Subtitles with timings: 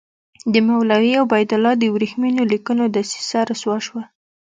[0.53, 4.03] د مولوي عبیدالله د ورېښمینو لیکونو دسیسه رسوا شوه.